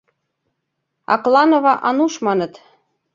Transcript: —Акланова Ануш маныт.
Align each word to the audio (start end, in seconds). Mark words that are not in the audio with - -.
—Акланова 1.13 1.73
Ануш 1.89 2.13
маныт. 2.25 2.53